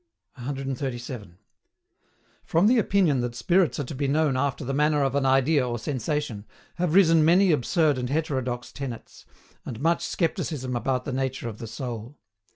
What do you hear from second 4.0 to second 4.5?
known